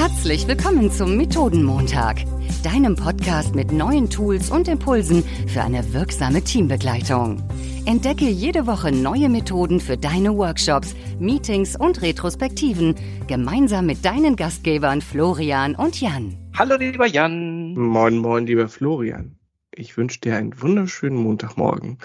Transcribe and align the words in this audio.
Herzlich 0.00 0.48
willkommen 0.48 0.90
zum 0.90 1.18
Methodenmontag, 1.18 2.24
deinem 2.64 2.96
Podcast 2.96 3.54
mit 3.54 3.70
neuen 3.70 4.08
Tools 4.08 4.50
und 4.50 4.66
Impulsen 4.66 5.22
für 5.46 5.60
eine 5.60 5.92
wirksame 5.92 6.42
Teambegleitung. 6.42 7.46
Entdecke 7.84 8.24
jede 8.24 8.66
Woche 8.66 8.92
neue 8.92 9.28
Methoden 9.28 9.78
für 9.78 9.98
deine 9.98 10.34
Workshops, 10.34 10.94
Meetings 11.18 11.76
und 11.76 12.00
Retrospektiven 12.00 12.94
gemeinsam 13.26 13.84
mit 13.84 14.02
deinen 14.02 14.36
Gastgebern 14.36 15.02
Florian 15.02 15.74
und 15.74 16.00
Jan. 16.00 16.34
Hallo 16.56 16.76
lieber 16.76 17.06
Jan. 17.06 17.74
Moin, 17.74 18.16
moin, 18.16 18.46
lieber 18.46 18.68
Florian. 18.68 19.36
Ich 19.70 19.98
wünsche 19.98 20.18
dir 20.20 20.34
einen 20.34 20.58
wunderschönen 20.62 21.18
Montagmorgen. 21.18 21.98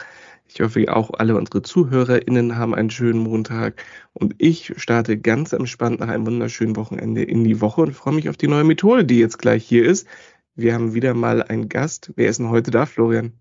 Ich 0.58 0.62
hoffe, 0.62 0.86
auch 0.96 1.10
alle 1.18 1.36
unsere 1.36 1.64
ZuhörerInnen 1.64 2.56
haben 2.56 2.74
einen 2.74 2.90
schönen 2.90 3.20
Montag. 3.20 3.84
Und 4.14 4.36
ich 4.38 4.72
starte 4.78 5.18
ganz 5.18 5.52
entspannt 5.52 6.00
nach 6.00 6.08
einem 6.08 6.26
wunderschönen 6.26 6.78
Wochenende 6.78 7.24
in 7.24 7.44
die 7.44 7.60
Woche 7.60 7.82
und 7.82 7.92
freue 7.92 8.14
mich 8.14 8.30
auf 8.30 8.38
die 8.38 8.48
neue 8.48 8.64
Methode, 8.64 9.04
die 9.04 9.20
jetzt 9.20 9.38
gleich 9.38 9.66
hier 9.66 9.84
ist. 9.84 10.08
Wir 10.56 10.74
haben 10.74 10.94
wieder 10.94 11.14
mal 11.14 11.44
einen 11.44 11.68
Gast. 11.68 12.14
Wer 12.16 12.30
ist 12.30 12.40
denn 12.40 12.52
heute 12.52 12.72
da, 12.72 12.86
Florian? 12.86 13.34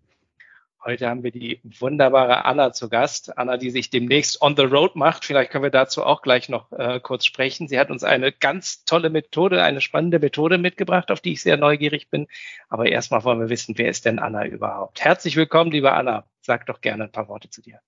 Heute 0.84 1.08
haben 1.08 1.22
wir 1.22 1.30
die 1.30 1.60
wunderbare 1.78 2.46
Anna 2.46 2.72
zu 2.72 2.88
Gast. 2.88 3.38
Anna, 3.38 3.58
die 3.58 3.70
sich 3.70 3.90
demnächst 3.90 4.42
on 4.42 4.56
the 4.56 4.64
road 4.64 4.96
macht. 4.96 5.24
Vielleicht 5.24 5.52
können 5.52 5.62
wir 5.62 5.70
dazu 5.70 6.02
auch 6.02 6.20
gleich 6.20 6.48
noch 6.48 6.72
äh, 6.72 6.98
kurz 6.98 7.26
sprechen. 7.26 7.68
Sie 7.68 7.78
hat 7.78 7.92
uns 7.92 8.02
eine 8.02 8.32
ganz 8.32 8.84
tolle 8.86 9.08
Methode, 9.08 9.62
eine 9.62 9.80
spannende 9.80 10.18
Methode 10.18 10.58
mitgebracht, 10.58 11.12
auf 11.12 11.20
die 11.20 11.34
ich 11.34 11.42
sehr 11.42 11.58
neugierig 11.58 12.10
bin. 12.10 12.26
Aber 12.68 12.86
erstmal 12.86 13.22
wollen 13.22 13.38
wir 13.38 13.50
wissen, 13.50 13.78
wer 13.78 13.88
ist 13.88 14.04
denn 14.04 14.18
Anna 14.18 14.44
überhaupt? 14.46 15.00
Herzlich 15.00 15.36
willkommen, 15.36 15.70
liebe 15.70 15.92
Anna. 15.92 16.24
Sag 16.44 16.66
doch 16.66 16.82
gerne 16.82 17.04
ein 17.04 17.12
paar 17.12 17.28
Worte 17.28 17.48
zu 17.48 17.62
dir. 17.62 17.80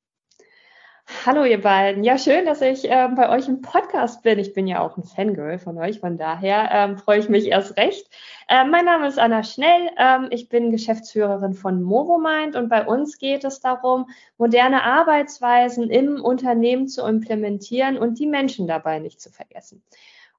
Hallo 1.26 1.44
ihr 1.44 1.60
beiden. 1.60 2.04
Ja, 2.04 2.16
schön, 2.16 2.46
dass 2.46 2.62
ich 2.62 2.90
äh, 2.90 3.08
bei 3.14 3.28
euch 3.28 3.48
im 3.48 3.60
Podcast 3.60 4.22
bin. 4.22 4.38
Ich 4.38 4.54
bin 4.54 4.66
ja 4.66 4.80
auch 4.80 4.96
ein 4.96 5.04
Fangirl 5.04 5.58
von 5.58 5.76
euch, 5.78 6.00
von 6.00 6.16
daher 6.16 6.70
ähm, 6.72 6.96
freue 6.96 7.18
ich 7.18 7.28
mich 7.28 7.48
erst 7.48 7.76
recht. 7.76 8.08
Äh, 8.48 8.64
mein 8.64 8.86
Name 8.86 9.08
ist 9.08 9.18
Anna 9.18 9.44
Schnell. 9.44 9.90
Ähm, 9.98 10.28
ich 10.30 10.48
bin 10.48 10.70
Geschäftsführerin 10.70 11.52
von 11.52 11.82
Movomind 11.82 12.56
und 12.56 12.70
bei 12.70 12.86
uns 12.86 13.18
geht 13.18 13.44
es 13.44 13.60
darum, 13.60 14.08
moderne 14.38 14.82
Arbeitsweisen 14.84 15.90
im 15.90 16.24
Unternehmen 16.24 16.88
zu 16.88 17.06
implementieren 17.06 17.98
und 17.98 18.18
die 18.18 18.26
Menschen 18.26 18.66
dabei 18.66 19.00
nicht 19.00 19.20
zu 19.20 19.30
vergessen. 19.30 19.82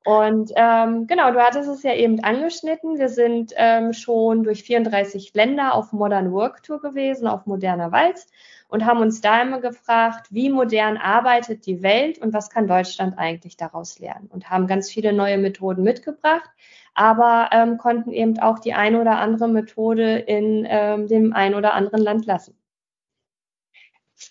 Und 0.06 0.52
ähm, 0.56 1.06
genau, 1.08 1.32
du 1.32 1.40
hattest 1.40 1.70
es 1.70 1.84
ja 1.84 1.94
eben 1.94 2.24
angeschnitten. 2.24 2.98
Wir 2.98 3.10
sind 3.10 3.54
ähm, 3.58 3.92
schon 3.92 4.44
durch 4.44 4.64
34 4.64 5.34
Länder 5.34 5.74
auf 5.74 5.92
Modern 5.92 6.32
Work 6.32 6.64
Tour 6.64 6.82
gewesen, 6.82 7.28
auf 7.28 7.46
moderner 7.46 7.92
Walz 7.92 8.28
und 8.70 8.86
haben 8.86 9.02
uns 9.02 9.22
da 9.22 9.42
immer 9.42 9.60
gefragt, 9.60 10.28
wie 10.30 10.50
modern 10.50 10.98
arbeitet 10.98 11.66
die 11.66 11.82
Welt 11.84 12.20
und 12.20 12.34
was 12.34 12.50
kann 12.50 12.68
Deutschland 12.68 13.18
eigentlich 13.18 13.58
daraus 13.58 14.00
lernen 14.00 14.28
und 14.32 14.50
haben 14.50 14.68
ganz 14.68 14.90
viele 14.90 15.14
neue 15.14 15.38
Methoden 15.38 15.84
mitgebracht, 15.84 16.50
aber 16.94 17.50
ähm, 17.52 17.78
konnten 17.78 18.12
eben 18.12 18.40
auch 18.40 18.60
die 18.60 18.74
eine 18.74 19.00
oder 19.00 19.20
andere 19.20 19.48
Methode 19.48 20.18
in 20.18 20.66
ähm, 20.70 21.08
dem 21.08 21.34
ein 21.34 21.56
oder 21.56 21.74
anderen 21.74 22.04
Land 22.04 22.26
lassen 22.26 22.58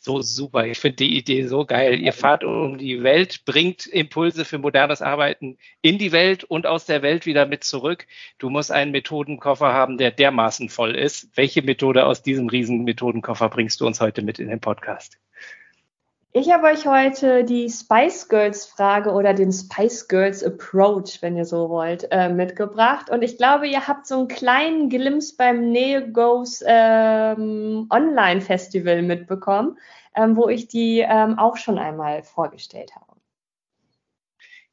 so 0.06 0.22
super. 0.22 0.66
Ich 0.66 0.78
finde 0.78 0.96
die 0.98 1.18
Idee 1.18 1.46
so 1.46 1.66
geil. 1.66 2.00
Ihr 2.00 2.12
fahrt 2.12 2.44
um 2.44 2.78
die 2.78 3.02
Welt, 3.02 3.44
bringt 3.44 3.86
Impulse 3.86 4.44
für 4.44 4.58
modernes 4.58 5.02
Arbeiten 5.02 5.58
in 5.82 5.98
die 5.98 6.12
Welt 6.12 6.44
und 6.44 6.64
aus 6.64 6.86
der 6.86 7.02
Welt 7.02 7.26
wieder 7.26 7.44
mit 7.44 7.64
zurück. 7.64 8.06
Du 8.38 8.48
musst 8.48 8.70
einen 8.70 8.92
Methodenkoffer 8.92 9.72
haben, 9.72 9.98
der 9.98 10.12
dermaßen 10.12 10.68
voll 10.68 10.94
ist. 10.94 11.36
Welche 11.36 11.62
Methode 11.62 12.06
aus 12.06 12.22
diesem 12.22 12.48
riesen 12.48 12.84
Methodenkoffer 12.84 13.48
bringst 13.48 13.80
du 13.80 13.86
uns 13.86 14.00
heute 14.00 14.22
mit 14.22 14.38
in 14.38 14.48
den 14.48 14.60
Podcast? 14.60 15.18
Ich 16.38 16.52
habe 16.52 16.66
euch 16.66 16.86
heute 16.86 17.44
die 17.44 17.70
Spice 17.70 18.28
Girls 18.28 18.66
Frage 18.66 19.12
oder 19.12 19.32
den 19.32 19.50
Spice 19.50 20.06
Girls 20.06 20.44
Approach, 20.44 21.22
wenn 21.22 21.34
ihr 21.34 21.46
so 21.46 21.70
wollt, 21.70 22.08
äh, 22.10 22.28
mitgebracht. 22.28 23.08
Und 23.08 23.22
ich 23.22 23.38
glaube, 23.38 23.66
ihr 23.66 23.88
habt 23.88 24.06
so 24.06 24.18
einen 24.18 24.28
kleinen 24.28 24.90
Glimps 24.90 25.34
beim 25.34 25.70
NeoGos 25.72 26.62
ähm, 26.66 27.86
Online 27.88 28.42
Festival 28.42 29.00
mitbekommen, 29.00 29.78
ähm, 30.14 30.36
wo 30.36 30.50
ich 30.50 30.68
die 30.68 30.98
ähm, 30.98 31.38
auch 31.38 31.56
schon 31.56 31.78
einmal 31.78 32.22
vorgestellt 32.22 32.94
habe. 32.94 33.18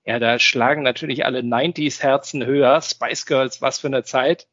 Ja, 0.04 0.20
da 0.20 0.40
schlagen 0.40 0.84
natürlich 0.84 1.24
alle 1.24 1.40
90s 1.40 2.04
Herzen 2.04 2.46
höher. 2.46 2.82
Spice 2.82 3.26
Girls, 3.26 3.62
was 3.62 3.80
für 3.80 3.88
eine 3.88 4.04
Zeit. 4.04 4.50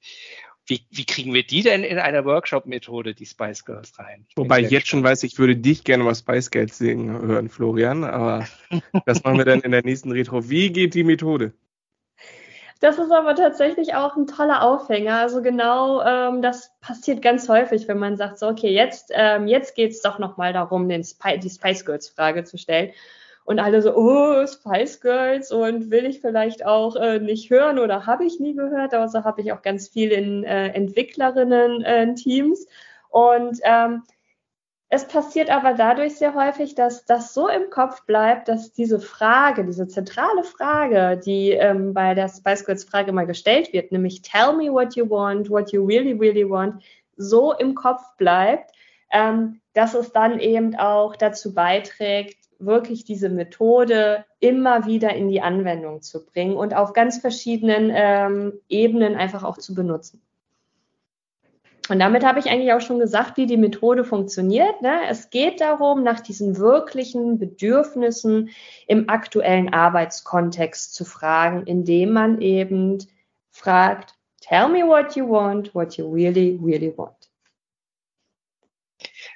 Wie, 0.71 0.87
wie 0.91 1.05
kriegen 1.05 1.35
wir 1.35 1.43
die 1.43 1.63
denn 1.63 1.83
in 1.83 1.99
einer 1.99 2.25
Workshop-Methode, 2.25 3.13
die 3.13 3.27
Spice 3.27 3.65
Girls, 3.65 3.99
rein? 3.99 4.25
Ich 4.29 4.37
Wobei 4.37 4.61
ich 4.61 4.71
jetzt 4.71 4.87
schon 4.87 5.03
weiß, 5.03 5.25
ich 5.25 5.37
würde 5.37 5.57
dich 5.57 5.83
gerne 5.83 6.05
mal 6.05 6.15
Spice 6.15 6.49
Girls 6.53 6.79
singen 6.79 7.21
hören, 7.21 7.49
Florian, 7.49 8.05
aber 8.05 8.47
das 9.05 9.25
machen 9.25 9.39
wir 9.39 9.45
dann 9.45 9.63
in 9.63 9.73
der 9.73 9.83
nächsten 9.83 10.13
Retro. 10.13 10.49
Wie 10.49 10.71
geht 10.71 10.95
die 10.95 11.03
Methode? 11.03 11.55
Das 12.79 12.99
ist 12.99 13.11
aber 13.11 13.35
tatsächlich 13.35 13.95
auch 13.95 14.17
ein 14.17 14.29
toller 14.29 14.63
Aufhänger. 14.63 15.17
Also 15.17 15.43
genau, 15.43 16.03
ähm, 16.03 16.41
das 16.41 16.71
passiert 16.81 17.21
ganz 17.21 17.49
häufig, 17.49 17.89
wenn 17.89 17.99
man 17.99 18.17
sagt, 18.17 18.39
so, 18.39 18.47
okay, 18.47 18.73
jetzt, 18.73 19.11
ähm, 19.13 19.49
jetzt 19.49 19.75
geht 19.75 19.91
es 19.91 20.03
doch 20.03 20.21
nochmal 20.21 20.53
darum, 20.53 20.89
den 20.89 21.01
Sp 21.03 21.37
die 21.43 21.51
Spice 21.51 21.85
Girls 21.85 22.09
Frage 22.09 22.45
zu 22.45 22.59
stellen. 22.59 22.93
Und 23.51 23.59
alle 23.59 23.83
so, 23.83 23.97
oh, 23.97 24.47
Spice 24.47 25.01
Girls 25.01 25.51
und 25.51 25.91
will 25.91 26.07
ich 26.07 26.21
vielleicht 26.21 26.65
auch 26.65 26.95
äh, 26.95 27.19
nicht 27.19 27.51
hören 27.51 27.81
oder 27.81 28.07
habe 28.07 28.25
ich 28.25 28.39
nie 28.39 28.55
gehört. 28.55 28.95
Also 28.95 29.25
habe 29.25 29.41
ich 29.41 29.53
auch 29.53 29.63
ganz 29.63 29.89
viel 29.89 30.13
in 30.13 30.45
äh, 30.45 30.69
Entwicklerinnen-Teams. 30.69 32.65
Äh, 32.65 32.69
und 33.09 33.59
ähm, 33.65 34.05
es 34.89 35.05
passiert 35.09 35.51
aber 35.51 35.75
dadurch 35.75 36.15
sehr 36.15 36.37
häufig, 36.37 36.77
dass 36.77 37.07
das 37.07 37.35
so 37.35 37.49
im 37.49 37.71
Kopf 37.71 38.07
bleibt, 38.07 38.47
dass 38.47 38.73
diese 38.73 39.01
Frage, 39.01 39.65
diese 39.65 39.89
zentrale 39.89 40.45
Frage, 40.45 41.21
die 41.21 41.51
ähm, 41.51 41.93
bei 41.93 42.15
der 42.15 42.29
Spice 42.29 42.65
Girls 42.65 42.85
Frage 42.85 43.11
mal 43.11 43.27
gestellt 43.27 43.73
wird, 43.73 43.91
nämlich 43.91 44.23
Tell 44.23 44.53
me 44.53 44.73
what 44.73 44.95
you 44.95 45.11
want, 45.11 45.51
what 45.51 45.73
you 45.73 45.85
really, 45.85 46.13
really 46.13 46.49
want, 46.49 46.85
so 47.17 47.53
im 47.55 47.75
Kopf 47.75 48.03
bleibt, 48.17 48.71
ähm, 49.11 49.61
dass 49.73 49.95
es 49.95 50.13
dann 50.13 50.39
eben 50.39 50.77
auch 50.77 51.17
dazu 51.17 51.53
beiträgt, 51.53 52.40
wirklich 52.61 53.05
diese 53.05 53.29
Methode 53.29 54.25
immer 54.39 54.87
wieder 54.87 55.15
in 55.15 55.29
die 55.29 55.41
Anwendung 55.41 56.03
zu 56.03 56.25
bringen 56.25 56.57
und 56.57 56.75
auf 56.75 56.93
ganz 56.93 57.19
verschiedenen 57.19 57.91
ähm, 57.93 58.53
Ebenen 58.69 59.17
einfach 59.17 59.45
auch 59.45 59.59
zu 59.59 59.75
benutzen. 59.75 60.23
Und 61.89 61.99
damit 61.99 62.25
habe 62.25 62.39
ich 62.39 62.49
eigentlich 62.49 62.73
auch 62.73 62.81
schon 62.81 63.01
gesagt, 63.01 63.37
wie 63.37 63.47
die 63.47 63.57
Methode 63.57 64.05
funktioniert. 64.05 64.81
Ne? 64.81 65.01
Es 65.09 65.31
geht 65.31 65.61
darum, 65.61 66.05
nach 66.05 66.21
diesen 66.21 66.57
wirklichen 66.57 67.39
Bedürfnissen 67.39 68.51
im 68.87 69.09
aktuellen 69.09 69.73
Arbeitskontext 69.73 70.95
zu 70.95 71.05
fragen, 71.05 71.67
indem 71.67 72.13
man 72.13 72.41
eben 72.41 72.99
fragt, 73.51 74.15
tell 74.41 74.69
me 74.69 74.87
what 74.87 75.17
you 75.17 75.29
want, 75.29 75.75
what 75.75 75.97
you 75.97 76.09
really, 76.09 76.61
really 76.63 76.97
want. 76.97 77.30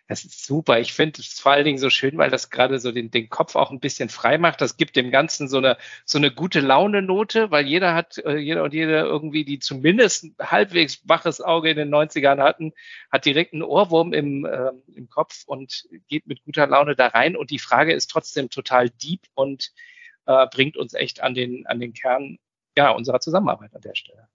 Das 0.06 0.22
ist 0.22 0.44
super. 0.44 0.80
Ich 0.80 0.92
finde 0.92 1.22
es 1.22 1.40
vor 1.40 1.52
allen 1.52 1.64
Dingen 1.64 1.78
so 1.78 1.88
schön, 1.88 2.18
weil 2.18 2.28
das 2.28 2.50
gerade 2.50 2.78
so 2.78 2.92
den, 2.92 3.10
den 3.10 3.30
Kopf 3.30 3.56
auch 3.56 3.70
ein 3.70 3.80
bisschen 3.80 4.10
frei 4.10 4.36
macht. 4.36 4.60
Das 4.60 4.76
gibt 4.76 4.96
dem 4.96 5.10
Ganzen 5.10 5.48
so 5.48 5.56
eine, 5.56 5.78
so 6.04 6.18
eine 6.18 6.30
gute 6.30 6.60
Laune-Note, 6.60 7.50
weil 7.50 7.66
jeder 7.66 7.94
hat, 7.94 8.18
äh, 8.18 8.36
jeder 8.36 8.64
und 8.64 8.74
jede 8.74 8.98
irgendwie, 8.98 9.46
die 9.46 9.60
zumindest 9.60 10.24
ein 10.24 10.34
halbwegs 10.42 11.00
waches 11.08 11.40
Auge 11.40 11.70
in 11.70 11.78
den 11.78 11.94
90ern 11.94 12.42
hatten, 12.42 12.74
hat 13.10 13.24
direkt 13.24 13.54
einen 13.54 13.62
Ohrwurm 13.62 14.12
im, 14.12 14.44
äh, 14.44 14.72
im 14.94 15.08
Kopf 15.08 15.44
und 15.46 15.88
geht 16.08 16.26
mit 16.26 16.44
guter 16.44 16.66
Laune 16.66 16.96
da 16.96 17.06
rein. 17.06 17.34
Und 17.34 17.50
die 17.50 17.58
Frage 17.58 17.94
ist 17.94 18.08
trotzdem 18.10 18.50
total 18.50 18.90
deep 18.90 19.22
und 19.32 19.72
äh, 20.26 20.46
bringt 20.48 20.76
uns 20.76 20.92
echt 20.92 21.22
an 21.22 21.32
den, 21.32 21.66
an 21.66 21.80
den 21.80 21.94
Kern 21.94 22.38
ja, 22.76 22.90
unserer 22.90 23.20
Zusammenarbeit 23.20 23.74
an 23.74 23.80
der 23.80 23.94
Stelle. 23.94 24.28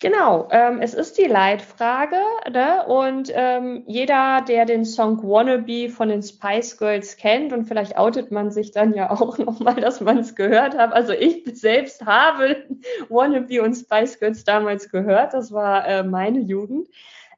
Genau, 0.00 0.46
ähm, 0.52 0.80
es 0.80 0.94
ist 0.94 1.18
die 1.18 1.24
Leitfrage 1.24 2.20
ne? 2.52 2.86
und 2.86 3.32
ähm, 3.34 3.82
jeder, 3.88 4.42
der 4.46 4.64
den 4.64 4.84
Song 4.84 5.24
Wannabe 5.24 5.88
von 5.88 6.08
den 6.08 6.22
Spice 6.22 6.78
Girls 6.78 7.16
kennt 7.16 7.52
und 7.52 7.64
vielleicht 7.64 7.98
outet 7.98 8.30
man 8.30 8.52
sich 8.52 8.70
dann 8.70 8.94
ja 8.94 9.10
auch 9.10 9.38
nochmal, 9.38 9.74
dass 9.74 10.00
man 10.00 10.18
es 10.18 10.36
gehört 10.36 10.78
hat. 10.78 10.92
Also 10.92 11.12
ich 11.12 11.42
selbst 11.52 12.06
habe 12.06 12.64
Wannabe 13.08 13.60
und 13.60 13.74
Spice 13.74 14.20
Girls 14.20 14.44
damals 14.44 14.88
gehört, 14.88 15.34
das 15.34 15.50
war 15.50 15.84
äh, 15.88 16.04
meine 16.04 16.38
Jugend. 16.38 16.86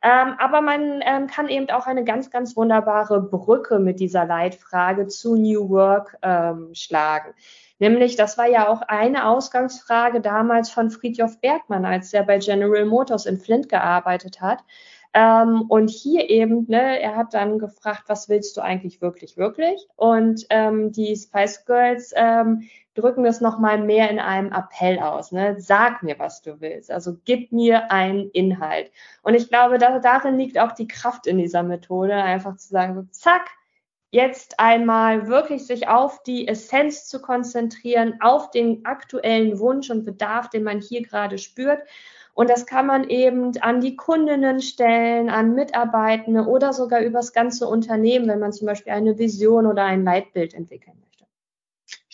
Ähm, 0.03 0.35
aber 0.39 0.61
man 0.61 1.03
ähm, 1.05 1.29
kann 1.29 1.49
eben 1.49 1.71
auch 1.71 1.87
eine 1.87 2.05
ganz, 2.05 2.31
ganz 2.31 2.57
wunderbare 2.57 3.23
Brücke 3.23 3.79
mit 3.79 4.01
dieser 4.01 4.27
Leitfrage 4.27 5.07
zu 5.07 5.35
New 5.35 5.71
Work 5.71 6.19
ähm, 6.23 6.71
schlagen. 6.75 7.33
Nämlich, 7.81 8.15
das 8.15 8.39
war 8.39 8.47
ja 8.47 8.69
auch 8.69 8.83
eine 8.83 9.27
Ausgangsfrage 9.27 10.21
damals 10.21 10.71
von 10.71 10.91
Friedhof 10.91 11.41
Bergmann, 11.41 11.85
als 11.85 12.13
er 12.13 12.23
bei 12.23 12.39
General 12.39 12.85
Motors 12.85 13.27
in 13.27 13.39
Flint 13.39 13.69
gearbeitet 13.69 14.41
hat. 14.41 14.63
Ähm, 15.13 15.63
und 15.63 15.91
hier 15.91 16.31
eben, 16.31 16.67
ne, 16.69 17.01
er 17.01 17.17
hat 17.17 17.35
dann 17.35 17.59
gefragt, 17.59 18.05
was 18.07 18.29
willst 18.29 18.57
du 18.57 18.61
eigentlich 18.61 19.01
wirklich, 19.01 19.37
wirklich? 19.37 19.89
Und 19.97 20.47
ähm, 20.51 20.93
die 20.93 21.17
Spice 21.17 21.65
Girls 21.65 22.13
ähm, 22.15 22.69
drücken 22.95 23.25
das 23.25 23.41
nochmal 23.41 23.79
mehr 23.79 24.11
in 24.11 24.21
einem 24.21 24.53
Appell 24.53 25.01
aus. 25.01 25.33
Ne? 25.33 25.57
Sag 25.59 26.03
mir, 26.03 26.19
was 26.19 26.43
du 26.43 26.61
willst. 26.61 26.93
Also 26.93 27.17
gib 27.25 27.51
mir 27.51 27.91
einen 27.91 28.31
Inhalt. 28.31 28.93
Und 29.23 29.35
ich 29.35 29.49
glaube, 29.49 29.79
da, 29.79 29.99
darin 29.99 30.39
liegt 30.39 30.59
auch 30.59 30.73
die 30.73 30.87
Kraft 30.87 31.27
in 31.27 31.39
dieser 31.39 31.63
Methode, 31.63 32.15
einfach 32.15 32.57
zu 32.57 32.69
sagen, 32.69 32.95
so, 32.95 33.03
zack, 33.11 33.51
jetzt 34.11 34.59
einmal 34.59 35.29
wirklich 35.29 35.67
sich 35.67 35.89
auf 35.89 36.23
die 36.23 36.49
Essenz 36.49 37.07
zu 37.07 37.21
konzentrieren, 37.21 38.15
auf 38.21 38.51
den 38.51 38.85
aktuellen 38.85 39.59
Wunsch 39.59 39.91
und 39.91 40.05
Bedarf, 40.05 40.51
den 40.51 40.65
man 40.65 40.81
hier 40.81 41.03
gerade 41.03 41.39
spürt. 41.39 41.81
Und 42.35 42.49
das 42.51 42.67
kann 42.67 42.87
man 42.87 43.09
eben 43.09 43.57
an 43.61 43.81
die 43.81 43.97
Kundinnen 43.97 44.61
stellen, 44.61 45.31
an 45.31 45.55
Mitarbeitende 45.55 46.47
oder 46.47 46.73
sogar 46.73 47.01
übers 47.01 47.33
ganze 47.33 47.67
Unternehmen, 47.67 48.29
wenn 48.29 48.41
man 48.41 48.53
zum 48.53 48.67
Beispiel 48.67 48.93
eine 48.93 49.19
Vision 49.19 49.67
oder 49.67 49.85
ein 49.85 50.05
Leitbild 50.05 50.55
entwickeln 50.55 50.97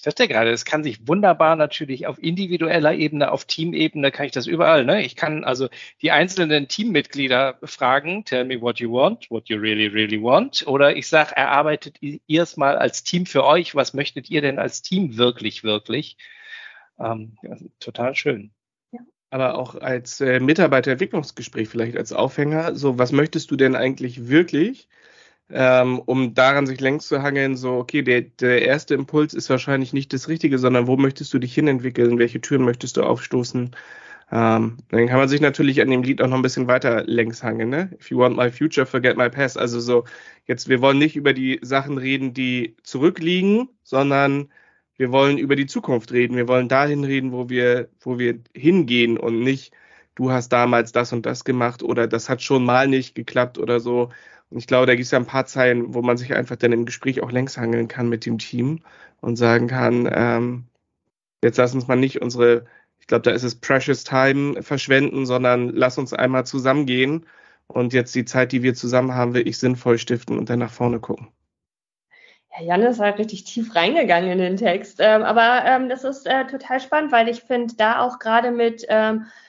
möchte 0.06 0.22
sagte 0.22 0.32
gerade, 0.32 0.50
es 0.50 0.64
kann 0.64 0.84
sich 0.84 1.08
wunderbar 1.08 1.56
natürlich 1.56 2.06
auf 2.06 2.22
individueller 2.22 2.94
Ebene, 2.94 3.32
auf 3.32 3.44
Teamebene, 3.44 4.12
kann 4.12 4.26
ich 4.26 4.32
das 4.32 4.46
überall. 4.46 4.84
Ne? 4.84 5.04
Ich 5.04 5.16
kann 5.16 5.42
also 5.42 5.68
die 6.00 6.12
einzelnen 6.12 6.68
Teammitglieder 6.68 7.58
fragen, 7.64 8.24
tell 8.24 8.44
me 8.44 8.60
what 8.60 8.78
you 8.78 8.92
want, 8.92 9.28
what 9.30 9.48
you 9.48 9.58
really, 9.58 9.86
really 9.86 10.22
want. 10.22 10.64
Oder 10.66 10.96
ich 10.96 11.08
sage, 11.08 11.36
erarbeitet 11.36 11.98
ihr 12.00 12.42
es 12.42 12.56
mal 12.56 12.78
als 12.78 13.02
Team 13.02 13.26
für 13.26 13.44
euch. 13.44 13.74
Was 13.74 13.94
möchtet 13.94 14.30
ihr 14.30 14.42
denn 14.42 14.60
als 14.60 14.82
Team 14.82 15.16
wirklich, 15.16 15.64
wirklich? 15.64 16.16
Ähm, 17.00 17.36
ja, 17.42 17.56
total 17.80 18.14
schön. 18.14 18.52
Aber 19.30 19.58
auch 19.58 19.74
als 19.74 20.20
äh, 20.20 20.38
Mitarbeiterentwicklungsgespräch 20.38 21.68
vielleicht 21.68 21.96
als 21.96 22.12
Aufhänger, 22.12 22.76
so 22.76 22.96
was 22.96 23.10
möchtest 23.10 23.50
du 23.50 23.56
denn 23.56 23.74
eigentlich 23.74 24.28
wirklich? 24.28 24.88
Ähm, 25.50 26.00
um 26.00 26.34
daran 26.34 26.66
sich 26.66 26.80
längs 26.80 27.06
zu 27.06 27.22
hangeln, 27.22 27.56
so, 27.56 27.74
okay, 27.74 28.02
der, 28.02 28.22
der 28.22 28.62
erste 28.62 28.94
Impuls 28.94 29.34
ist 29.34 29.50
wahrscheinlich 29.50 29.92
nicht 29.92 30.12
das 30.12 30.28
Richtige, 30.28 30.58
sondern 30.58 30.86
wo 30.86 30.96
möchtest 30.96 31.32
du 31.34 31.38
dich 31.38 31.54
hinentwickeln, 31.54 32.18
welche 32.18 32.40
Türen 32.40 32.64
möchtest 32.64 32.96
du 32.96 33.02
aufstoßen. 33.02 33.70
Ähm, 34.32 34.78
dann 34.88 35.06
kann 35.06 35.18
man 35.18 35.28
sich 35.28 35.40
natürlich 35.40 35.80
an 35.80 35.90
dem 35.90 36.02
Lied 36.02 36.20
auch 36.20 36.26
noch 36.26 36.36
ein 36.36 36.42
bisschen 36.42 36.66
weiter 36.66 37.04
längs 37.04 37.42
hangeln, 37.44 37.68
ne? 37.70 37.90
If 38.00 38.10
you 38.10 38.18
want 38.18 38.36
my 38.36 38.50
future, 38.50 38.84
forget 38.86 39.16
my 39.16 39.30
past. 39.30 39.56
Also 39.56 39.78
so, 39.78 40.04
jetzt, 40.46 40.68
wir 40.68 40.80
wollen 40.80 40.98
nicht 40.98 41.14
über 41.14 41.32
die 41.32 41.60
Sachen 41.62 41.96
reden, 41.98 42.34
die 42.34 42.76
zurückliegen, 42.82 43.68
sondern 43.84 44.48
wir 44.96 45.12
wollen 45.12 45.38
über 45.38 45.54
die 45.56 45.66
Zukunft 45.66 46.12
reden. 46.12 46.36
Wir 46.36 46.48
wollen 46.48 46.68
dahin 46.68 47.04
reden, 47.04 47.32
wo 47.32 47.48
wir, 47.48 47.88
wo 48.00 48.18
wir 48.18 48.40
hingehen 48.54 49.16
und 49.18 49.40
nicht, 49.40 49.72
du 50.16 50.32
hast 50.32 50.48
damals 50.48 50.92
das 50.92 51.12
und 51.12 51.26
das 51.26 51.44
gemacht 51.44 51.82
oder 51.82 52.08
das 52.08 52.28
hat 52.28 52.42
schon 52.42 52.64
mal 52.64 52.88
nicht 52.88 53.14
geklappt 53.14 53.58
oder 53.58 53.78
so. 53.80 54.10
Und 54.50 54.58
ich 54.58 54.66
glaube, 54.66 54.86
da 54.86 54.94
gibt 54.94 55.04
es 55.04 55.10
ja 55.10 55.18
ein 55.18 55.26
paar 55.26 55.46
Zeilen, 55.46 55.94
wo 55.94 56.02
man 56.02 56.16
sich 56.16 56.34
einfach 56.34 56.56
dann 56.56 56.72
im 56.72 56.86
Gespräch 56.86 57.22
auch 57.22 57.32
längs 57.32 57.58
hangeln 57.58 57.88
kann 57.88 58.08
mit 58.08 58.26
dem 58.26 58.38
Team 58.38 58.80
und 59.20 59.36
sagen 59.36 59.66
kann, 59.66 60.08
ähm, 60.12 60.64
jetzt 61.42 61.58
lass 61.58 61.74
uns 61.74 61.88
mal 61.88 61.96
nicht 61.96 62.22
unsere, 62.22 62.66
ich 63.00 63.06
glaube, 63.06 63.22
da 63.22 63.32
ist 63.32 63.42
es 63.42 63.56
Precious 63.56 64.04
Time 64.04 64.62
verschwenden, 64.62 65.26
sondern 65.26 65.70
lass 65.70 65.98
uns 65.98 66.12
einmal 66.12 66.46
zusammengehen 66.46 67.26
und 67.66 67.92
jetzt 67.92 68.14
die 68.14 68.24
Zeit, 68.24 68.52
die 68.52 68.62
wir 68.62 68.74
zusammen 68.74 69.14
haben, 69.14 69.34
wirklich 69.34 69.58
sinnvoll 69.58 69.98
stiften 69.98 70.38
und 70.38 70.48
dann 70.48 70.60
nach 70.60 70.72
vorne 70.72 71.00
gucken. 71.00 71.28
Ja, 72.58 72.64
Jan 72.64 72.82
ist 72.82 73.00
halt 73.00 73.18
richtig 73.18 73.44
tief 73.44 73.74
reingegangen 73.74 74.30
in 74.30 74.38
den 74.38 74.56
Text. 74.56 74.98
Ähm, 75.00 75.22
aber 75.22 75.64
ähm, 75.66 75.88
das 75.88 76.04
ist 76.04 76.26
äh, 76.26 76.46
total 76.46 76.80
spannend, 76.80 77.12
weil 77.12 77.28
ich 77.28 77.42
finde, 77.42 77.74
da 77.76 78.00
auch 78.00 78.18
gerade 78.18 78.50
mit 78.50 78.86
ähm, 78.88 79.22
äh, 79.22 79.45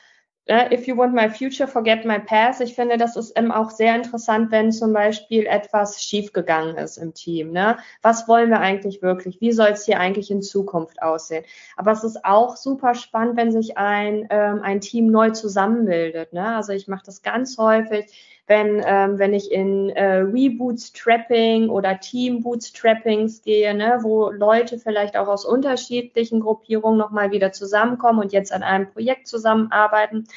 if 0.50 0.88
you 0.88 0.96
want 0.96 1.14
my 1.14 1.30
future, 1.30 1.68
forget 1.68 2.06
my 2.06 2.20
past. 2.20 2.62
Ich 2.62 2.76
finde, 2.76 2.98
das 2.98 3.16
ist 3.16 3.38
eben 3.38 3.52
auch 3.52 3.70
sehr 3.72 3.96
interessant, 3.96 4.52
wenn 4.52 4.72
zum 4.72 4.94
Beispiel 4.94 5.46
etwas 5.46 6.02
schiefgegangen 6.02 6.78
ist 6.78 6.98
im 6.98 7.14
Team. 7.14 7.52
Ne? 7.52 7.78
Was 8.02 8.28
wollen 8.28 8.50
wir 8.50 8.60
eigentlich 8.60 9.02
wirklich? 9.02 9.42
Wie 9.42 9.52
soll 9.52 9.70
es 9.70 9.86
hier 9.86 10.00
eigentlich 10.00 10.32
in 10.32 10.42
Zukunft 10.42 11.02
aussehen? 11.02 11.44
Aber 11.76 11.92
es 11.92 12.04
ist 12.04 12.24
auch 12.24 12.56
super 12.56 12.96
spannend, 12.96 13.38
wenn 13.38 13.52
sich 13.52 13.78
ein, 13.78 14.28
ähm, 14.30 14.62
ein 14.62 14.82
Team 14.82 15.08
neu 15.08 15.32
zusammenbildet. 15.32 16.34
Ne? 16.34 16.56
Also 16.56 16.74
ich 16.74 16.88
mache 16.88 17.04
das 17.06 17.22
ganz 17.22 17.58
häufig 17.58 18.06
wenn, 18.48 18.82
ähm, 18.86 19.20
wenn 19.20 19.34
ich 19.34 19.52
in 19.52 19.90
äh, 19.90 20.20
Rebootstrapping 20.20 21.70
oder 21.70 22.00
Team-Bootstrappings 22.00 23.42
gehe, 23.42 23.74
ne, 23.74 24.00
wo 24.02 24.32
Leute 24.32 24.80
vielleicht 24.80 25.18
auch 25.18 25.28
aus 25.28 25.46
unterschiedlichen 25.46 26.40
Gruppierungen 26.40 26.98
nochmal 26.98 27.32
wieder 27.32 27.52
zusammenkommen 27.52 28.20
und 28.20 28.32
jetzt 28.32 28.54
an 28.54 28.64
einem 28.64 28.90
Projekt 28.90 29.28
zusammenarbeiten. 29.28 30.28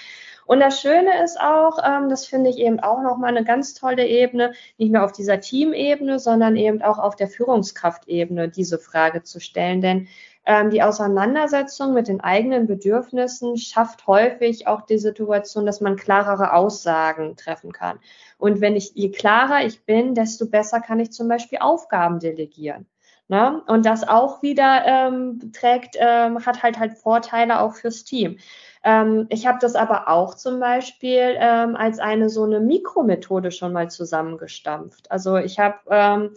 Und 0.50 0.58
das 0.58 0.80
Schöne 0.80 1.22
ist 1.22 1.40
auch, 1.40 1.78
ähm, 1.84 2.08
das 2.08 2.26
finde 2.26 2.50
ich 2.50 2.58
eben 2.58 2.80
auch 2.80 3.02
nochmal 3.02 3.28
eine 3.28 3.44
ganz 3.44 3.72
tolle 3.72 4.08
Ebene, 4.08 4.52
nicht 4.78 4.92
nur 4.92 5.04
auf 5.04 5.12
dieser 5.12 5.38
Teamebene, 5.38 6.18
sondern 6.18 6.56
eben 6.56 6.82
auch 6.82 6.98
auf 6.98 7.14
der 7.14 7.28
Führungskraftebene 7.28 8.48
diese 8.48 8.80
Frage 8.80 9.22
zu 9.22 9.38
stellen. 9.38 9.80
Denn 9.80 10.08
ähm, 10.44 10.70
die 10.70 10.82
Auseinandersetzung 10.82 11.94
mit 11.94 12.08
den 12.08 12.20
eigenen 12.20 12.66
Bedürfnissen 12.66 13.58
schafft 13.58 14.08
häufig 14.08 14.66
auch 14.66 14.80
die 14.82 14.98
Situation, 14.98 15.66
dass 15.66 15.80
man 15.80 15.94
klarere 15.94 16.52
Aussagen 16.52 17.36
treffen 17.36 17.70
kann. 17.70 18.00
Und 18.36 18.60
wenn 18.60 18.74
ich, 18.74 18.90
je 18.96 19.12
klarer 19.12 19.64
ich 19.64 19.84
bin, 19.84 20.16
desto 20.16 20.50
besser 20.50 20.80
kann 20.80 20.98
ich 20.98 21.12
zum 21.12 21.28
Beispiel 21.28 21.60
Aufgaben 21.60 22.18
delegieren. 22.18 22.86
Ne? 23.28 23.62
Und 23.68 23.86
das 23.86 24.02
auch 24.02 24.42
wieder 24.42 24.84
ähm, 24.84 25.52
trägt, 25.52 25.94
ähm, 25.96 26.44
hat 26.44 26.64
halt 26.64 26.80
halt 26.80 26.98
Vorteile 26.98 27.60
auch 27.60 27.76
fürs 27.76 28.02
Team. 28.02 28.38
Ähm, 28.82 29.26
ich 29.28 29.46
habe 29.46 29.58
das 29.60 29.74
aber 29.74 30.08
auch 30.08 30.34
zum 30.34 30.58
Beispiel 30.58 31.36
ähm, 31.38 31.76
als 31.76 31.98
eine 31.98 32.30
so 32.30 32.44
eine 32.44 32.60
Mikromethode 32.60 33.50
schon 33.50 33.72
mal 33.72 33.90
zusammengestampft. 33.90 35.10
Also 35.10 35.36
ich 35.36 35.58
habe 35.58 35.78
ähm, 35.90 36.30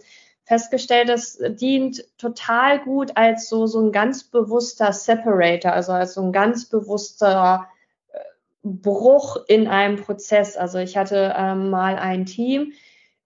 festgestellt, 0.44 1.08
das 1.08 1.38
dient 1.40 2.04
total 2.18 2.80
gut 2.80 3.16
als 3.16 3.48
so, 3.48 3.66
so 3.66 3.80
ein 3.80 3.92
ganz 3.92 4.24
bewusster 4.24 4.92
Separator, 4.92 5.72
also 5.72 5.92
als 5.92 6.14
so 6.14 6.22
ein 6.22 6.32
ganz 6.32 6.66
bewusster 6.66 7.66
äh, 8.12 8.18
Bruch 8.62 9.38
in 9.48 9.66
einem 9.66 9.96
Prozess. 9.96 10.56
Also 10.56 10.78
ich 10.78 10.98
hatte 10.98 11.34
ähm, 11.36 11.70
mal 11.70 11.96
ein 11.96 12.26
Team, 12.26 12.72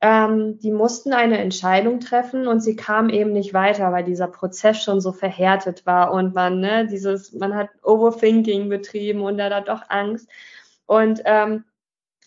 ähm, 0.01 0.59
die 0.61 0.71
mussten 0.71 1.13
eine 1.13 1.39
Entscheidung 1.39 2.01
treffen 2.01 2.47
und 2.47 2.61
sie 2.61 2.77
kamen 2.77 3.11
eben 3.11 3.33
nicht 3.33 3.53
weiter, 3.53 3.93
weil 3.93 4.05
dieser 4.05 4.29
Prozess 4.29 4.83
schon 4.83 5.01
so 5.01 5.13
verhärtet 5.13 5.87
war 5.87 6.13
und 6.13 6.35
man, 6.35 6.61
ne, 6.61 6.87
dieses, 6.87 7.33
man 7.33 7.55
hat 7.55 7.71
Overthinking 7.83 8.69
betrieben 8.69 9.23
und 9.23 9.39
da 9.39 9.51
hat 9.51 9.69
doch 9.69 9.83
Angst. 9.89 10.29
Und 10.87 11.23
ähm, 11.25 11.65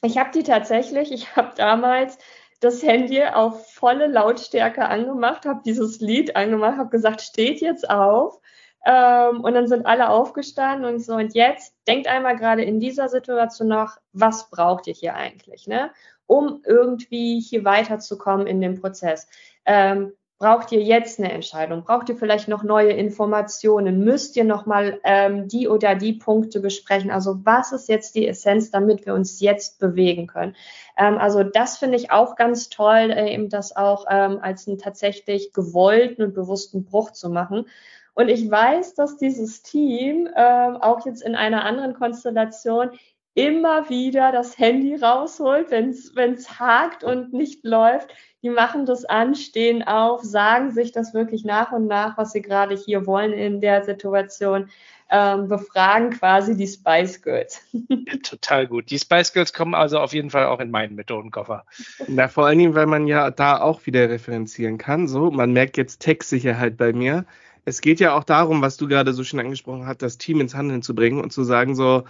ich 0.04 0.18
habe 0.18 0.32
die 0.32 0.44
tatsächlich, 0.44 1.12
ich 1.12 1.36
habe 1.36 1.54
damals 1.56 2.18
das 2.60 2.84
Handy 2.84 3.24
auf 3.24 3.74
volle 3.74 4.08
Lautstärke 4.08 4.86
angemacht, 4.86 5.46
habe 5.46 5.62
dieses 5.66 6.00
Lied 6.00 6.36
angemacht, 6.36 6.78
habe 6.78 6.90
gesagt, 6.90 7.22
steht 7.22 7.62
jetzt 7.62 7.90
auf. 7.90 8.40
Ähm, 8.86 9.42
und 9.42 9.54
dann 9.54 9.68
sind 9.68 9.86
alle 9.86 10.10
aufgestanden 10.10 10.86
und 10.86 11.00
so, 11.00 11.14
und 11.14 11.36
jetzt 11.36 11.76
denkt 11.88 12.08
einmal 12.08 12.36
gerade 12.36 12.64
in 12.64 12.80
dieser 12.80 13.10
Situation 13.10 13.68
nach, 13.68 14.00
was 14.12 14.50
braucht 14.50 14.88
ihr 14.88 14.94
hier 14.94 15.16
eigentlich, 15.16 15.68
ne? 15.68 15.92
um 16.32 16.62
irgendwie 16.66 17.42
hier 17.42 17.66
weiterzukommen 17.66 18.48
in 18.48 18.62
dem 18.62 18.80
Prozess. 18.80 19.28
Ähm, 19.66 20.14
braucht 20.40 20.72
ihr 20.72 20.82
jetzt 20.82 21.20
eine 21.20 21.30
Entscheidung? 21.30 21.84
Braucht 21.84 22.08
ihr 22.08 22.16
vielleicht 22.16 22.48
noch 22.48 22.64
neue 22.64 22.94
Informationen? 22.94 24.06
Müsst 24.06 24.38
ihr 24.38 24.46
nochmal 24.46 25.02
ähm, 25.04 25.50
die 25.50 25.68
oder 25.68 25.94
die 25.94 26.14
Punkte 26.14 26.62
besprechen? 26.62 27.12
Also 27.12 27.46
was 27.46 27.74
ist 27.74 27.90
jetzt 27.90 28.16
die 28.16 28.28
Essenz, 28.28 28.72
damit 28.72 29.06
wir 29.06 29.14
uns 29.14 29.42
jetzt 29.42 29.80
bewegen 29.80 30.26
können? 30.26 30.56
Ähm, 30.98 31.18
also 31.18 31.44
das 31.44 31.78
finde 31.78 31.98
ich 31.98 32.12
auch 32.12 32.38
ganz 32.38 32.70
toll, 32.70 33.12
äh, 33.12 33.34
eben 33.34 33.50
das 33.50 33.76
auch 33.76 34.06
ähm, 34.10 34.40
als 34.42 34.70
einen 34.70 34.78
tatsächlich 34.78 35.52
gewollten 35.52 36.24
und 36.24 36.34
bewussten 36.34 36.86
Bruch 36.86 37.12
zu 37.12 37.30
machen. 37.30 37.66
Und 38.14 38.30
ich 38.30 38.50
weiß, 38.50 38.96
dass 38.96 39.18
dieses 39.18 39.62
Team 39.64 40.30
ähm, 40.36 40.78
auch 40.78 41.06
jetzt 41.06 41.24
in 41.24 41.36
einer 41.36 41.64
anderen 41.64 41.94
Konstellation 41.94 42.92
immer 43.34 43.90
wieder 43.90 44.32
das 44.32 44.58
Handy 44.58 44.96
rausholt, 44.96 45.72
wenn 45.72 45.90
es 45.90 46.60
hakt 46.60 47.04
und 47.04 47.32
nicht 47.32 47.64
läuft 47.64 48.10
die 48.44 48.50
machen 48.50 48.86
das 48.86 49.06
an, 49.06 49.36
stehen 49.36 49.84
auf, 49.84 50.24
sagen 50.24 50.72
sich 50.72 50.92
das 50.92 51.14
wirklich 51.14 51.46
nach 51.46 51.72
und 51.72 51.88
nach, 51.88 52.18
was 52.18 52.32
sie 52.32 52.42
gerade 52.42 52.76
hier 52.76 53.06
wollen 53.06 53.34
in 53.34 53.62
der 53.62 53.84
Situation, 53.84 54.70
ähm, 55.12 55.48
befragen 55.48 56.12
quasi 56.12 56.56
die 56.56 56.68
Spice 56.68 57.22
Girls. 57.22 57.62
Ja, 57.72 58.18
total 58.24 58.68
gut. 58.68 58.90
Die 58.90 58.98
Spice 58.98 59.34
Girls 59.34 59.54
kommen 59.54 59.76
also 59.76 60.00
auf 60.00 60.14
jeden 60.14 60.30
Fall 60.30 60.46
auch 60.46 60.60
in 60.60 60.72
meinen 60.72 60.96
Methodenkoffer. 60.96 61.66
Na, 62.08 62.28
vor 62.28 62.48
allen 62.48 62.58
Dingen, 62.58 62.76
weil 62.76 62.88
man 62.88 63.08
ja 63.08 63.30
da 63.30 63.62
auch 63.62 63.86
wieder 63.86 64.10
referenzieren 64.10 64.78
kann. 64.78 65.08
So, 65.08 65.30
man 65.30 65.52
merkt 65.52 65.78
jetzt 65.78 66.00
Textsicherheit 66.00 66.78
bei 66.78 66.94
mir. 66.94 67.26
Es 67.66 67.82
geht 67.82 68.00
ja 68.00 68.16
auch 68.16 68.24
darum, 68.24 68.62
was 68.62 68.78
du 68.78 68.88
gerade 68.88 69.14
so 69.14 69.24
schön 69.24 69.40
angesprochen 69.40 69.86
hast, 69.86 70.02
das 70.02 70.18
Team 70.18 70.42
ins 70.42 70.56
Handeln 70.56 70.82
zu 70.82 70.96
bringen 70.96 71.22
und 71.22 71.32
zu 71.32 71.44
sagen 71.44 71.76
so, 71.76 72.04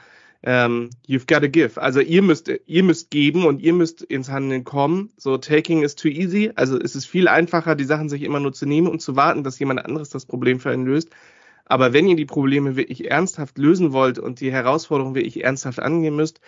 ähm, 0.43 0.89
you've 1.07 1.27
got 1.27 1.41
to 1.41 1.49
give. 1.49 1.79
Also 1.79 1.99
ihr 1.99 2.21
müsst, 2.21 2.51
ihr 2.65 2.83
müsst 2.83 3.11
geben 3.11 3.45
und 3.45 3.61
ihr 3.61 3.73
müsst 3.73 4.01
ins 4.01 4.29
Handeln 4.29 4.63
kommen. 4.63 5.11
So 5.17 5.37
taking 5.37 5.83
is 5.83 5.95
too 5.95 6.07
easy. 6.07 6.51
Also 6.55 6.79
es 6.79 6.95
ist 6.95 7.05
viel 7.05 7.27
einfacher, 7.27 7.75
die 7.75 7.83
Sachen 7.83 8.09
sich 8.09 8.23
immer 8.23 8.39
nur 8.39 8.53
zu 8.53 8.65
nehmen 8.65 8.87
und 8.87 9.01
zu 9.01 9.15
warten, 9.15 9.43
dass 9.43 9.59
jemand 9.59 9.85
anderes 9.85 10.09
das 10.09 10.25
Problem 10.25 10.59
für 10.59 10.71
einen 10.71 10.85
löst. 10.85 11.09
Aber 11.65 11.93
wenn 11.93 12.07
ihr 12.07 12.15
die 12.15 12.25
Probleme 12.25 12.75
wirklich 12.75 13.09
ernsthaft 13.09 13.57
lösen 13.57 13.93
wollt 13.93 14.19
und 14.19 14.39
die 14.41 14.51
Herausforderungen 14.51 15.15
wirklich 15.15 15.43
ernsthaft 15.43 15.79
angehen 15.79 16.15
müsst, 16.15 16.41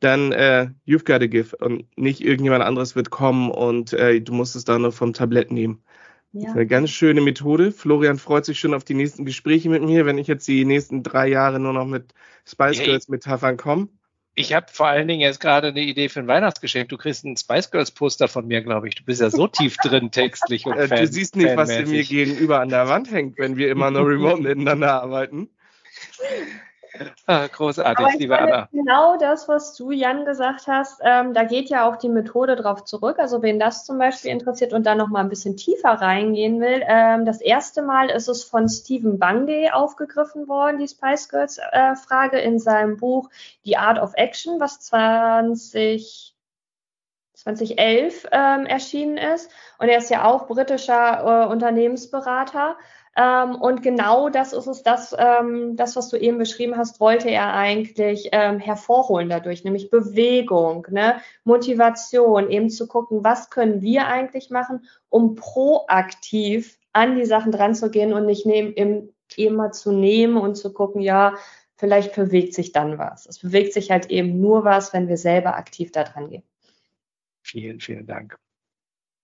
dann 0.00 0.32
äh, 0.32 0.68
you've 0.86 1.04
got 1.04 1.20
to 1.20 1.28
give 1.28 1.56
und 1.56 1.84
nicht 1.96 2.20
irgendjemand 2.20 2.64
anderes 2.64 2.96
wird 2.96 3.10
kommen 3.10 3.50
und 3.50 3.92
äh, 3.92 4.20
du 4.20 4.32
musst 4.32 4.56
es 4.56 4.64
da 4.64 4.78
nur 4.78 4.92
vom 4.92 5.12
Tablett 5.12 5.50
nehmen. 5.50 5.82
Ja. 6.32 6.52
Eine 6.52 6.66
ganz 6.66 6.90
schöne 6.90 7.20
Methode. 7.20 7.72
Florian 7.72 8.18
freut 8.18 8.44
sich 8.44 8.60
schon 8.60 8.74
auf 8.74 8.84
die 8.84 8.94
nächsten 8.94 9.24
Gespräche 9.24 9.68
mit 9.68 9.82
mir, 9.82 10.06
wenn 10.06 10.18
ich 10.18 10.28
jetzt 10.28 10.46
die 10.46 10.64
nächsten 10.64 11.02
drei 11.02 11.26
Jahre 11.26 11.58
nur 11.58 11.72
noch 11.72 11.86
mit 11.86 12.14
Spice 12.46 12.82
Girls 12.84 13.08
Metaphern 13.08 13.56
komme. 13.56 13.88
Ich 14.36 14.52
habe 14.52 14.66
vor 14.70 14.86
allen 14.86 15.08
Dingen 15.08 15.20
jetzt 15.20 15.40
gerade 15.40 15.68
eine 15.68 15.80
Idee 15.80 16.08
für 16.08 16.20
ein 16.20 16.28
Weihnachtsgeschenk. 16.28 16.88
Du 16.88 16.96
kriegst 16.96 17.24
ein 17.24 17.36
Spice 17.36 17.70
Girls 17.72 17.90
Poster 17.90 18.28
von 18.28 18.46
mir, 18.46 18.62
glaube 18.62 18.88
ich. 18.88 18.94
Du 18.94 19.04
bist 19.04 19.20
ja 19.20 19.28
so 19.28 19.46
tief 19.48 19.76
drin 19.78 20.12
textlich 20.12 20.66
und 20.66 20.76
äh, 20.76 20.88
Du 20.88 21.06
siehst 21.06 21.34
nicht, 21.34 21.56
was 21.56 21.68
mir 21.68 22.04
gegenüber 22.04 22.60
an 22.60 22.68
der 22.68 22.88
Wand 22.88 23.10
hängt, 23.10 23.36
wenn 23.38 23.56
wir 23.56 23.68
immer 23.68 23.90
nur 23.90 24.06
remote 24.08 24.40
miteinander 24.40 25.02
arbeiten. 25.02 25.50
Ah, 27.26 27.46
großartig, 27.46 28.06
Aber 28.06 28.18
liebe 28.18 28.38
Anna. 28.38 28.68
Genau 28.72 29.16
das, 29.16 29.48
was 29.48 29.74
du, 29.74 29.90
Jan, 29.90 30.24
gesagt 30.24 30.66
hast, 30.66 31.00
ähm, 31.04 31.34
da 31.34 31.44
geht 31.44 31.68
ja 31.68 31.88
auch 31.88 31.96
die 31.96 32.08
Methode 32.08 32.56
drauf 32.56 32.84
zurück. 32.84 33.18
Also 33.18 33.42
wen 33.42 33.58
das 33.58 33.84
zum 33.84 33.98
Beispiel 33.98 34.30
interessiert 34.30 34.72
und 34.72 34.84
da 34.84 34.94
noch 34.94 35.08
mal 35.08 35.20
ein 35.20 35.28
bisschen 35.28 35.56
tiefer 35.56 35.90
reingehen 35.90 36.60
will. 36.60 36.82
Ähm, 36.86 37.24
das 37.24 37.40
erste 37.40 37.82
Mal 37.82 38.10
ist 38.10 38.28
es 38.28 38.44
von 38.44 38.68
Stephen 38.68 39.18
Bungay 39.18 39.70
aufgegriffen 39.70 40.48
worden, 40.48 40.78
die 40.78 40.88
Spice 40.88 41.28
Girls 41.28 41.58
äh, 41.58 42.44
in 42.44 42.58
seinem 42.58 42.96
Buch 42.96 43.30
The 43.64 43.76
Art 43.76 43.98
of 43.98 44.12
Action, 44.14 44.60
was 44.60 44.80
20 44.80 46.34
2011 47.40 48.26
ähm, 48.32 48.66
erschienen 48.66 49.16
ist. 49.16 49.50
Und 49.78 49.88
er 49.88 49.98
ist 49.98 50.10
ja 50.10 50.24
auch 50.24 50.46
britischer 50.46 51.46
äh, 51.46 51.46
Unternehmensberater. 51.50 52.76
Ähm, 53.16 53.56
und 53.56 53.82
genau 53.82 54.28
das 54.28 54.52
ist 54.52 54.66
es, 54.66 54.82
das, 54.82 55.14
ähm, 55.18 55.74
das, 55.76 55.96
was 55.96 56.08
du 56.10 56.16
eben 56.16 56.38
beschrieben 56.38 56.76
hast, 56.76 57.00
wollte 57.00 57.28
er 57.28 57.52
eigentlich 57.54 58.28
ähm, 58.32 58.60
hervorholen 58.60 59.28
dadurch, 59.28 59.64
nämlich 59.64 59.90
Bewegung, 59.90 60.86
ne? 60.90 61.20
Motivation, 61.44 62.50
eben 62.50 62.70
zu 62.70 62.86
gucken, 62.86 63.24
was 63.24 63.50
können 63.50 63.82
wir 63.82 64.06
eigentlich 64.06 64.50
machen, 64.50 64.84
um 65.08 65.34
proaktiv 65.34 66.78
an 66.92 67.16
die 67.16 67.24
Sachen 67.24 67.52
dran 67.52 67.74
zu 67.74 67.90
gehen 67.90 68.12
und 68.12 68.26
nicht 68.26 68.46
nehm, 68.46 68.72
im, 68.74 69.12
immer 69.36 69.72
zu 69.72 69.92
nehmen 69.92 70.36
und 70.36 70.54
zu 70.56 70.72
gucken, 70.72 71.00
ja, 71.00 71.34
vielleicht 71.76 72.14
bewegt 72.14 72.54
sich 72.54 72.72
dann 72.72 72.98
was. 72.98 73.26
Es 73.26 73.38
bewegt 73.38 73.72
sich 73.72 73.90
halt 73.90 74.10
eben 74.10 74.40
nur 74.40 74.64
was, 74.64 74.92
wenn 74.92 75.08
wir 75.08 75.16
selber 75.16 75.56
aktiv 75.56 75.90
da 75.90 76.04
dran 76.04 76.28
gehen. 76.28 76.42
Vielen, 77.42 77.80
vielen 77.80 78.06
Dank. 78.06 78.38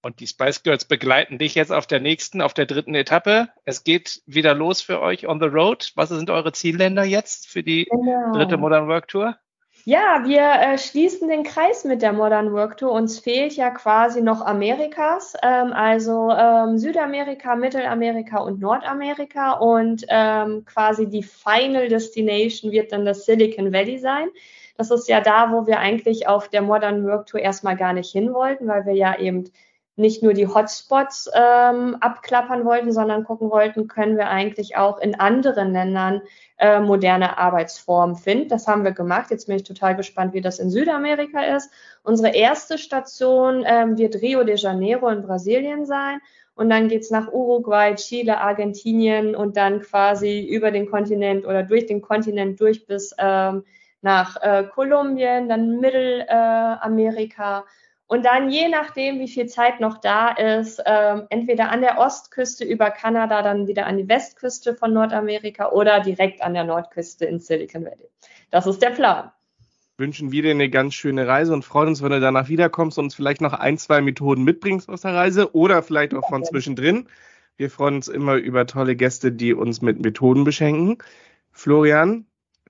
Und 0.06 0.20
die 0.20 0.28
Spice 0.28 0.62
Girls 0.62 0.84
begleiten 0.84 1.36
dich 1.36 1.56
jetzt 1.56 1.72
auf 1.72 1.88
der 1.88 1.98
nächsten, 1.98 2.40
auf 2.40 2.54
der 2.54 2.66
dritten 2.66 2.94
Etappe. 2.94 3.48
Es 3.64 3.82
geht 3.82 4.22
wieder 4.24 4.54
los 4.54 4.80
für 4.80 5.00
euch 5.02 5.26
on 5.26 5.40
the 5.40 5.48
road. 5.48 5.90
Was 5.96 6.10
sind 6.10 6.30
eure 6.30 6.52
Zielländer 6.52 7.02
jetzt 7.02 7.48
für 7.48 7.64
die 7.64 7.88
genau. 7.90 8.32
dritte 8.32 8.56
Modern 8.56 8.86
Work 8.86 9.08
Tour? 9.08 9.36
Ja, 9.84 10.22
wir 10.24 10.42
äh, 10.42 10.78
schließen 10.78 11.28
den 11.28 11.42
Kreis 11.42 11.82
mit 11.82 12.02
der 12.02 12.12
Modern 12.12 12.52
Work 12.52 12.76
Tour. 12.76 12.92
Uns 12.92 13.18
fehlt 13.18 13.54
ja 13.54 13.70
quasi 13.70 14.22
noch 14.22 14.46
Amerikas, 14.46 15.34
ähm, 15.42 15.72
also 15.72 16.30
ähm, 16.30 16.78
Südamerika, 16.78 17.56
Mittelamerika 17.56 18.38
und 18.38 18.60
Nordamerika. 18.60 19.54
Und 19.54 20.06
ähm, 20.08 20.64
quasi 20.66 21.10
die 21.10 21.24
Final 21.24 21.88
Destination 21.88 22.70
wird 22.70 22.92
dann 22.92 23.04
das 23.04 23.26
Silicon 23.26 23.72
Valley 23.72 23.98
sein. 23.98 24.28
Das 24.76 24.92
ist 24.92 25.08
ja 25.08 25.20
da, 25.20 25.50
wo 25.50 25.66
wir 25.66 25.80
eigentlich 25.80 26.28
auf 26.28 26.48
der 26.48 26.62
Modern 26.62 27.04
Work 27.08 27.26
Tour 27.26 27.40
erstmal 27.40 27.76
gar 27.76 27.92
nicht 27.92 28.12
hin 28.12 28.32
wollten, 28.32 28.68
weil 28.68 28.86
wir 28.86 28.94
ja 28.94 29.18
eben 29.18 29.50
nicht 29.96 30.22
nur 30.22 30.34
die 30.34 30.46
Hotspots 30.46 31.30
ähm, 31.34 31.96
abklappern 32.00 32.64
wollten, 32.66 32.92
sondern 32.92 33.24
gucken 33.24 33.50
wollten, 33.50 33.88
können 33.88 34.18
wir 34.18 34.28
eigentlich 34.28 34.76
auch 34.76 34.98
in 34.98 35.18
anderen 35.18 35.72
Ländern 35.72 36.20
äh, 36.58 36.80
moderne 36.80 37.38
Arbeitsformen 37.38 38.16
finden. 38.16 38.48
Das 38.48 38.68
haben 38.68 38.84
wir 38.84 38.92
gemacht. 38.92 39.30
Jetzt 39.30 39.46
bin 39.46 39.56
ich 39.56 39.64
total 39.64 39.96
gespannt, 39.96 40.34
wie 40.34 40.42
das 40.42 40.58
in 40.58 40.70
Südamerika 40.70 41.42
ist. 41.56 41.70
Unsere 42.02 42.34
erste 42.34 42.76
Station 42.76 43.64
ähm, 43.66 43.96
wird 43.96 44.16
Rio 44.16 44.44
de 44.44 44.56
Janeiro 44.56 45.08
in 45.08 45.22
Brasilien 45.22 45.86
sein. 45.86 46.20
Und 46.54 46.70
dann 46.70 46.88
geht's 46.88 47.10
nach 47.10 47.32
Uruguay, 47.32 47.94
Chile, 47.94 48.40
Argentinien 48.40 49.34
und 49.36 49.56
dann 49.56 49.80
quasi 49.80 50.40
über 50.46 50.70
den 50.70 50.90
Kontinent 50.90 51.44
oder 51.46 51.62
durch 51.62 51.86
den 51.86 52.00
Kontinent 52.00 52.60
durch 52.60 52.86
bis 52.86 53.14
ähm, 53.18 53.64
nach 54.00 54.36
äh, 54.42 54.64
Kolumbien, 54.64 55.48
dann 55.48 55.80
Mittelamerika. 55.80 57.60
Äh, 57.60 57.62
und 58.08 58.24
dann 58.24 58.50
je 58.50 58.68
nachdem, 58.68 59.18
wie 59.18 59.28
viel 59.28 59.46
Zeit 59.46 59.80
noch 59.80 59.98
da 59.98 60.28
ist, 60.28 60.80
ähm, 60.86 61.26
entweder 61.28 61.70
an 61.70 61.80
der 61.80 61.98
Ostküste 61.98 62.64
über 62.64 62.90
Kanada, 62.90 63.42
dann 63.42 63.66
wieder 63.66 63.86
an 63.86 63.96
die 63.96 64.08
Westküste 64.08 64.74
von 64.74 64.92
Nordamerika 64.92 65.70
oder 65.70 66.00
direkt 66.00 66.40
an 66.40 66.54
der 66.54 66.64
Nordküste 66.64 67.24
in 67.24 67.40
Silicon 67.40 67.84
Valley. 67.84 68.08
Das 68.50 68.66
ist 68.66 68.80
der 68.80 68.90
Plan. 68.90 69.32
Wünschen 69.98 70.30
wir 70.30 70.42
dir 70.42 70.52
eine 70.52 70.70
ganz 70.70 70.94
schöne 70.94 71.26
Reise 71.26 71.52
und 71.52 71.64
freuen 71.64 71.88
uns, 71.88 72.02
wenn 72.02 72.10
du 72.10 72.20
danach 72.20 72.48
wiederkommst 72.48 72.98
und 72.98 73.06
uns 73.06 73.14
vielleicht 73.14 73.40
noch 73.40 73.54
ein, 73.54 73.76
zwei 73.76 74.00
Methoden 74.00 74.44
mitbringst 74.44 74.88
aus 74.88 75.00
der 75.00 75.14
Reise 75.14 75.54
oder 75.54 75.82
vielleicht 75.82 76.14
auch 76.14 76.28
von 76.28 76.44
zwischendrin. 76.44 77.08
Wir 77.56 77.70
freuen 77.70 77.96
uns 77.96 78.06
immer 78.06 78.34
über 78.34 78.66
tolle 78.66 78.94
Gäste, 78.94 79.32
die 79.32 79.54
uns 79.54 79.80
mit 79.80 80.00
Methoden 80.00 80.44
beschenken. 80.44 80.98
Florian, 81.50 82.26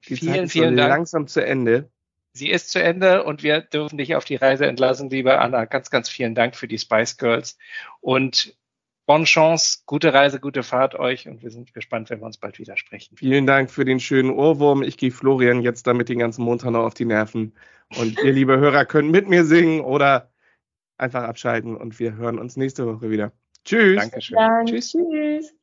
die 0.08 0.16
vielen, 0.16 0.32
Zeit 0.32 0.44
ist 0.44 0.52
vielen 0.52 0.76
langsam 0.76 1.26
zu 1.26 1.44
Ende 1.44 1.90
sie 2.36 2.50
ist 2.50 2.70
zu 2.70 2.82
Ende 2.82 3.24
und 3.24 3.42
wir 3.42 3.60
dürfen 3.60 3.98
dich 3.98 4.14
auf 4.14 4.24
die 4.24 4.36
Reise 4.36 4.66
entlassen, 4.66 5.10
liebe 5.10 5.38
Anna. 5.38 5.64
Ganz, 5.64 5.90
ganz 5.90 6.08
vielen 6.08 6.34
Dank 6.34 6.54
für 6.54 6.68
die 6.68 6.78
Spice 6.78 7.16
Girls 7.16 7.58
und 8.00 8.56
bonne 9.06 9.24
Chance, 9.24 9.78
gute 9.86 10.12
Reise, 10.12 10.40
gute 10.40 10.62
Fahrt 10.62 10.94
euch 10.94 11.28
und 11.28 11.42
wir 11.42 11.50
sind 11.50 11.72
gespannt, 11.72 12.10
wenn 12.10 12.20
wir 12.20 12.26
uns 12.26 12.38
bald 12.38 12.58
wieder 12.58 12.76
sprechen. 12.76 13.16
Vielen 13.16 13.46
Dank 13.46 13.70
für 13.70 13.84
den 13.84 14.00
schönen 14.00 14.30
Ohrwurm. 14.30 14.82
Ich 14.82 14.96
gehe 14.96 15.10
Florian 15.10 15.62
jetzt 15.62 15.86
damit 15.86 16.08
den 16.08 16.18
ganzen 16.18 16.42
Montag 16.44 16.72
noch 16.72 16.84
auf 16.84 16.94
die 16.94 17.04
Nerven 17.04 17.54
und 17.96 18.20
ihr, 18.22 18.32
liebe 18.32 18.58
Hörer, 18.58 18.84
könnt 18.84 19.10
mit 19.10 19.28
mir 19.28 19.44
singen 19.44 19.80
oder 19.80 20.30
einfach 20.98 21.22
abschalten 21.22 21.76
und 21.76 21.98
wir 21.98 22.16
hören 22.16 22.38
uns 22.38 22.56
nächste 22.56 22.86
Woche 22.86 23.10
wieder. 23.10 23.32
Tschüss. 23.64 23.96
Dankeschön. 23.96 24.36
Dank, 24.36 24.68
tschüss. 24.68 24.92
tschüss. 24.92 25.55